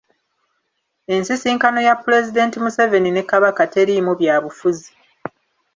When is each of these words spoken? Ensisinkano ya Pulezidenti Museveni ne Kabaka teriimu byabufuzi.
Ensisinkano 1.15 1.79
ya 1.87 1.95
Pulezidenti 2.03 2.57
Museveni 2.63 3.09
ne 3.11 3.23
Kabaka 3.31 3.63
teriimu 3.73 4.11
byabufuzi. 4.19 4.91